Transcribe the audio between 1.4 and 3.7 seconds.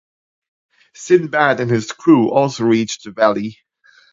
and his crew also reach the valley.